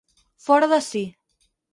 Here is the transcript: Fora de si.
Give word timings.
Fora 0.45 0.69
de 0.71 0.79
si. 0.89 1.03